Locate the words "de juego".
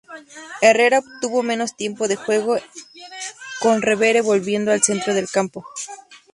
2.07-2.57